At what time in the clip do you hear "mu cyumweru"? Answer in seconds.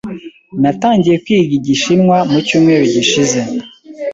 2.29-2.85